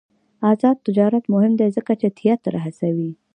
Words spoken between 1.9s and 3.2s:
چې تیاتر هڅوي.